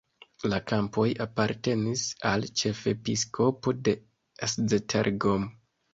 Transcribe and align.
La 0.51 0.59
kampoj 0.69 1.03
apartenis 1.25 2.05
al 2.31 2.47
ĉefepiskopo 2.61 3.75
de 3.89 3.95
Esztergom. 4.49 5.47